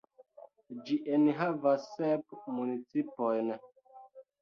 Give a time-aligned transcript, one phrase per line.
[0.87, 3.57] Ĝi enhavas sep municipojn.